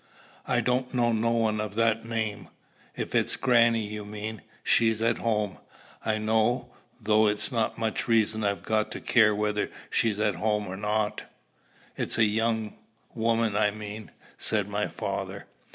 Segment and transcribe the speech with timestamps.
[0.47, 2.47] "I don't know no one o' that name.
[2.97, 5.59] If it's grannie you mean, she's at home,
[6.03, 10.67] I know though it's not much reason I've got to care whether she's at home
[10.67, 11.25] or not."
[11.97, 12.79] "It's a young
[13.13, 14.09] woman, I mean,"
[14.39, 15.45] said my father.